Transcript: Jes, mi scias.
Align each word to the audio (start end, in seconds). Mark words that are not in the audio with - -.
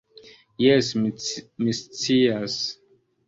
Jes, 0.63 0.87
mi 1.01 1.75
scias. 1.81 2.59